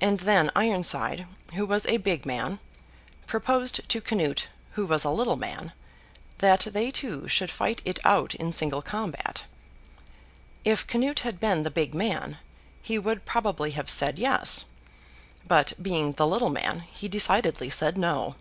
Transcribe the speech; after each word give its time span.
—and 0.00 0.20
then 0.20 0.50
Ironside, 0.56 1.26
who 1.52 1.66
was 1.66 1.84
a 1.84 1.98
big 1.98 2.24
man, 2.24 2.60
proposed 3.26 3.86
to 3.90 4.00
Canute, 4.00 4.48
who 4.70 4.86
was 4.86 5.04
a 5.04 5.10
little 5.10 5.36
man, 5.36 5.74
that 6.38 6.60
they 6.60 6.90
two 6.90 7.28
should 7.28 7.50
fight 7.50 7.82
it 7.84 7.98
out 8.06 8.34
in 8.34 8.54
single 8.54 8.80
combat. 8.80 9.44
If 10.64 10.86
Canute 10.86 11.20
had 11.24 11.40
been 11.40 11.62
the 11.62 11.70
big 11.70 11.94
man, 11.94 12.38
he 12.80 12.98
would 12.98 13.26
probably 13.26 13.72
have 13.72 13.90
said 13.90 14.18
yes, 14.18 14.64
but, 15.46 15.74
being 15.82 16.12
the 16.12 16.26
little 16.26 16.48
man, 16.48 16.80
he 16.80 17.06
decidedly 17.06 17.68
said 17.68 17.98
no. 17.98 18.36